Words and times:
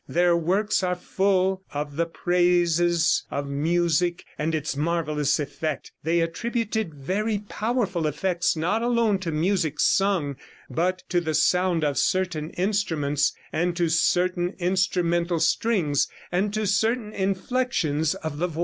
Their 0.07 0.35
works 0.35 0.81
are 0.81 0.95
full 0.95 1.61
of 1.75 1.95
the 1.95 2.07
praises 2.07 3.23
of 3.29 3.47
music 3.47 4.23
and 4.35 4.55
its 4.55 4.75
marvelous 4.75 5.39
effect. 5.39 5.91
They 6.01 6.21
attributed 6.21 6.95
very 6.95 7.37
powerful 7.47 8.07
effects 8.07 8.55
not 8.55 8.81
alone 8.81 9.19
to 9.19 9.31
music 9.31 9.79
sung, 9.79 10.37
but 10.71 11.03
to 11.09 11.21
the 11.21 11.35
sound 11.35 11.83
of 11.83 11.99
certain 11.99 12.49
instruments 12.57 13.33
and 13.53 13.77
to 13.77 13.89
certain 13.89 14.55
instrumental 14.57 15.39
strings 15.39 16.07
and 16.31 16.51
to 16.55 16.65
certain 16.65 17.13
inflections 17.13 18.15
of 18.15 18.39
the 18.39 18.47
voice." 18.47 18.59